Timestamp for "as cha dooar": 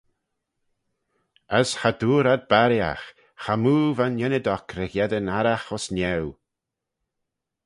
1.57-2.25